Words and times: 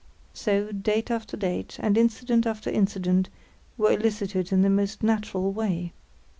So, 0.33 0.71
date 0.71 1.11
after 1.11 1.37
date, 1.37 1.77
and 1.79 1.95
incident 1.95 2.47
after 2.47 2.71
incident, 2.71 3.29
were 3.77 3.91
elicited 3.91 4.51
in 4.51 4.63
the 4.63 4.67
most 4.71 5.03
natural 5.03 5.51
way. 5.51 5.93